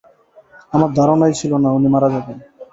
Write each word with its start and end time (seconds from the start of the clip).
আমার 0.73 0.89
ধারণাই 0.93 1.33
ছিলনা 1.39 1.69
উনি 1.77 1.87
মারা 1.93 2.09
যাবেন। 2.13 2.37